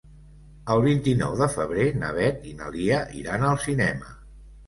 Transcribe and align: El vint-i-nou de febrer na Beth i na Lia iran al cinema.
El 0.75 0.79
vint-i-nou 0.85 1.35
de 1.41 1.49
febrer 1.57 1.85
na 2.05 2.09
Beth 2.17 2.49
i 2.51 2.55
na 2.61 2.71
Lia 2.77 3.01
iran 3.21 3.45
al 3.51 3.61
cinema. 3.67 4.17